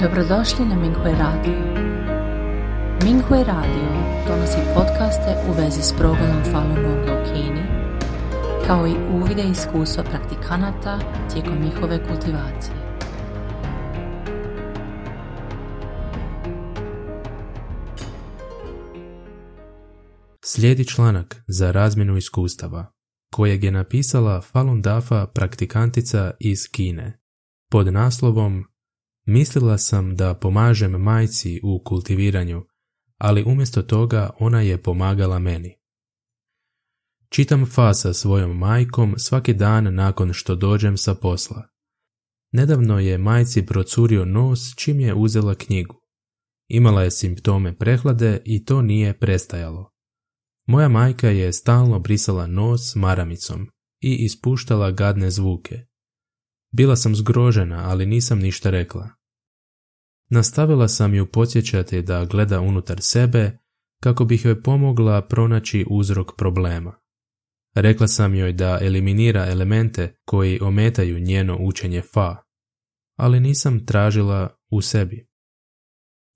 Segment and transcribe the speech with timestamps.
[0.00, 1.58] Dobrodošli na Minghui Radio.
[3.04, 3.88] Minghui Radio
[4.28, 7.62] donosi podcaste u vezi s progledom Falun Gonga u Kini,
[8.66, 10.98] kao i uvide iskustva praktikanata
[11.32, 12.76] tijekom njihove kultivacije.
[20.44, 22.92] Slijedi članak za razmjenu iskustava,
[23.34, 27.20] kojeg je napisala Falun Dafa praktikantica iz Kine,
[27.70, 28.73] pod naslovom
[29.26, 32.64] Mislila sam da pomažem majci u kultiviranju,
[33.18, 35.76] ali umjesto toga ona je pomagala meni.
[37.28, 41.68] Čitam fa sa svojom majkom svaki dan nakon što dođem sa posla.
[42.52, 46.00] Nedavno je majci procurio nos čim je uzela knjigu.
[46.68, 49.90] Imala je simptome prehlade i to nije prestajalo.
[50.66, 53.68] Moja majka je stalno brisala nos maramicom
[54.00, 55.86] i ispuštala gadne zvuke.
[56.76, 59.10] Bila sam zgrožena, ali nisam ništa rekla.
[60.30, 63.58] Nastavila sam ju podsjećati da gleda unutar sebe
[64.02, 66.94] kako bih joj pomogla pronaći uzrok problema.
[67.74, 72.36] Rekla sam joj da eliminira elemente koji ometaju njeno učenje fa,
[73.18, 75.28] ali nisam tražila u sebi.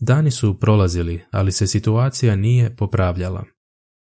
[0.00, 3.44] Dani su prolazili, ali se situacija nije popravljala.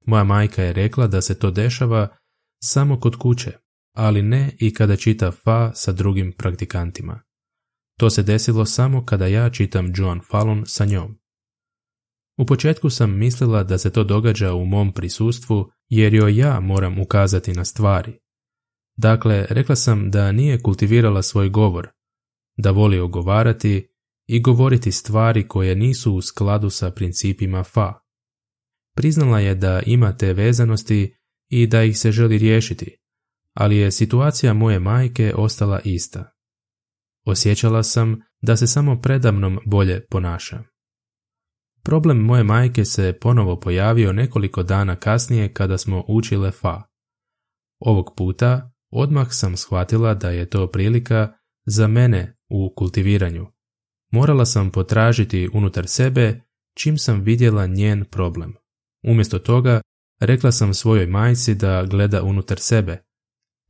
[0.06, 2.16] Moja majka je rekla da se to dešava
[2.62, 3.63] samo kod kuće,
[3.94, 7.20] ali ne i kada čita fa sa drugim praktikantima.
[7.98, 11.18] To se desilo samo kada ja čitam Joan Fallon sa njom.
[12.38, 16.98] U početku sam mislila da se to događa u mom prisustvu jer joj ja moram
[16.98, 18.18] ukazati na stvari.
[18.96, 21.88] Dakle, rekla sam da nije kultivirala svoj govor,
[22.56, 23.88] da voli ogovarati
[24.26, 27.94] i govoriti stvari koje nisu u skladu sa principima fa.
[28.96, 31.16] Priznala je da ima te vezanosti
[31.48, 32.96] i da ih se želi riješiti,
[33.54, 36.32] ali je situacija moje majke ostala ista.
[37.26, 40.62] Osjećala sam da se samo predamnom bolje ponaša.
[41.82, 46.82] Problem moje majke se ponovo pojavio nekoliko dana kasnije kada smo učile fa.
[47.78, 51.32] Ovog puta odmah sam shvatila da je to prilika
[51.66, 53.46] za mene u kultiviranju.
[54.10, 56.40] Morala sam potražiti unutar sebe
[56.74, 58.54] čim sam vidjela njen problem.
[59.02, 59.80] Umjesto toga,
[60.20, 63.04] rekla sam svojoj majci da gleda unutar sebe,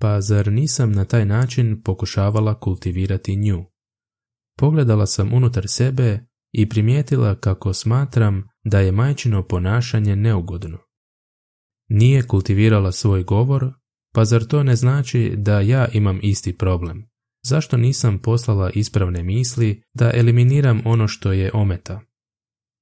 [0.01, 3.65] pa zar nisam na taj način pokušavala kultivirati nju?
[4.59, 10.79] Pogledala sam unutar sebe i primijetila kako smatram da je majčino ponašanje neugodno.
[11.89, 13.73] Nije kultivirala svoj govor,
[14.15, 17.11] pa zar to ne znači da ja imam isti problem?
[17.45, 22.01] Zašto nisam poslala ispravne misli da eliminiram ono što je ometa?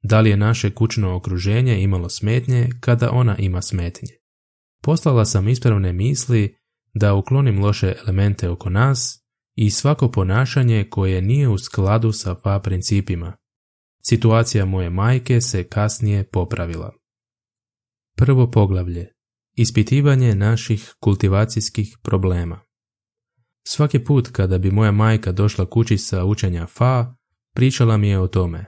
[0.02, 4.08] Da li je naše kućno okruženje imalo smetnje kada ona ima smetnje?
[4.82, 6.56] Poslala sam ispravne misli
[6.94, 9.22] da uklonim loše elemente oko nas
[9.54, 13.36] i svako ponašanje koje nije u skladu sa fa principima.
[14.02, 16.92] Situacija moje majke se kasnije popravila.
[18.16, 19.12] Prvo poglavlje.
[19.56, 22.60] Ispitivanje naših kultivacijskih problema.
[23.66, 27.14] Svaki put kada bi moja majka došla kući sa učenja fa,
[27.54, 28.66] pričala mi je o tome.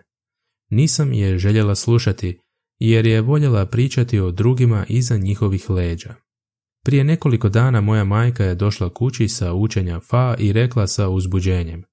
[0.71, 2.41] Nisam je željela slušati
[2.79, 6.15] jer je voljela pričati o drugima iza njihovih leđa.
[6.85, 11.85] Prije nekoliko dana moja majka je došla kući sa učenja fa i rekla sa uzbuđenjem.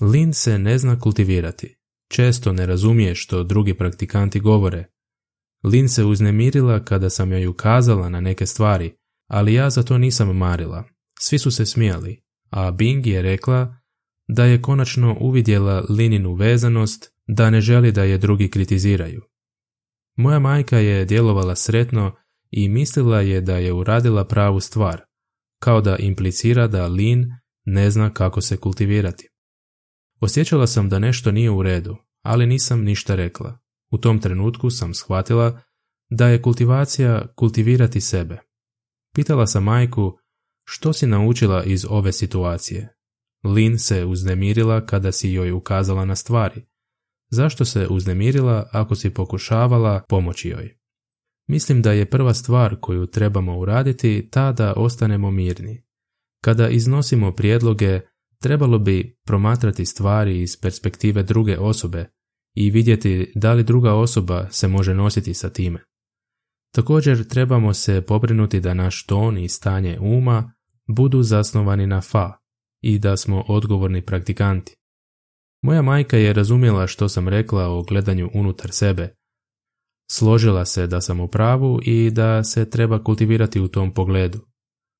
[0.00, 1.76] Lin se ne zna kultivirati.
[2.10, 4.86] Često ne razumije što drugi praktikanti govore.
[5.64, 8.94] Lin se uznemirila kada sam joj ukazala na neke stvari,
[9.30, 10.84] ali ja za to nisam marila.
[11.20, 13.76] Svi su se smijali, a Bing je rekla
[14.28, 19.22] da je konačno uvidjela Lininu vezanost da ne želi da je drugi kritiziraju.
[20.16, 22.16] Moja majka je djelovala sretno
[22.56, 25.00] i mislila je da je uradila pravu stvar,
[25.62, 27.32] kao da implicira da Lin
[27.64, 29.28] ne zna kako se kultivirati.
[30.20, 33.58] Osjećala sam da nešto nije u redu, ali nisam ništa rekla.
[33.90, 35.60] U tom trenutku sam shvatila
[36.10, 38.38] da je kultivacija kultivirati sebe.
[39.14, 40.18] Pitala sam majku
[40.64, 42.94] što si naučila iz ove situacije.
[43.44, 46.66] Lin se uznemirila kada si joj ukazala na stvari.
[47.30, 50.83] Zašto se uznemirila ako si pokušavala pomoći joj?
[51.48, 55.84] Mislim da je prva stvar koju trebamo uraditi ta da ostanemo mirni.
[56.44, 58.00] Kada iznosimo prijedloge,
[58.40, 62.06] trebalo bi promatrati stvari iz perspektive druge osobe
[62.54, 65.84] i vidjeti da li druga osoba se može nositi sa time.
[66.74, 70.52] Također trebamo se pobrinuti da naš ton i stanje uma
[70.88, 72.32] budu zasnovani na fa
[72.80, 74.76] i da smo odgovorni praktikanti.
[75.62, 79.14] Moja majka je razumjela što sam rekla o gledanju unutar sebe,
[80.16, 84.40] Složila se da sam u pravu i da se treba kultivirati u tom pogledu.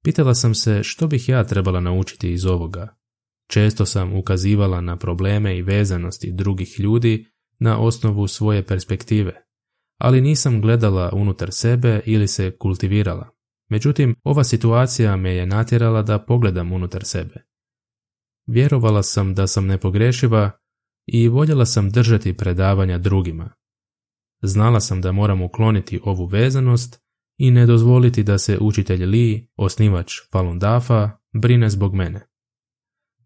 [0.05, 2.97] Pitala sam se što bih ja trebala naučiti iz ovoga.
[3.51, 7.27] Često sam ukazivala na probleme i vezanosti drugih ljudi
[7.59, 9.33] na osnovu svoje perspektive,
[9.99, 13.31] ali nisam gledala unutar sebe ili se kultivirala.
[13.71, 17.35] Međutim, ova situacija me je natjerala da pogledam unutar sebe.
[18.47, 20.51] Vjerovala sam da sam nepogrešiva
[21.07, 23.64] i voljela sam držati predavanja drugima.
[24.47, 27.01] Znala sam da moram ukloniti ovu vezanost
[27.39, 32.27] i ne dozvoliti da se učitelj Lee, osnivač Falun Dafa, brine zbog mene.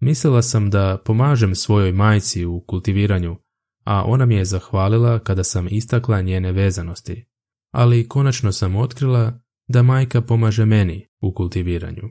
[0.00, 3.36] Mislila sam da pomažem svojoj majci u kultiviranju,
[3.84, 7.26] a ona mi je zahvalila kada sam istakla njene vezanosti,
[7.72, 12.02] ali konačno sam otkrila da majka pomaže meni u kultiviranju.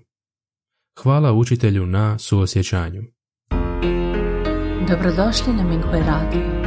[1.04, 3.04] Hvala učitelju na suosjećanju.
[4.90, 6.67] Dobrodošli na Minghui Radio.